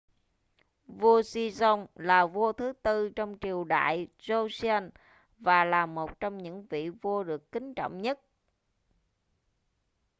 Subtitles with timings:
[0.87, 4.89] vua sejong là vua thứ tư trong triều đại joseon
[5.39, 8.19] và là một trong những vị vua được kính trọng nhất